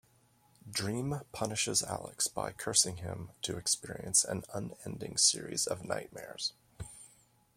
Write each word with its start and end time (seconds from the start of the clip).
Dream 0.67 1.21
punishes 1.31 1.83
Alex 1.83 2.27
by 2.27 2.53
cursing 2.53 2.95
him 2.97 3.33
to 3.43 3.55
experience 3.55 4.23
an 4.25 4.45
unending 4.51 5.15
series 5.15 5.67
of 5.67 5.83
nightmares. 5.85 6.53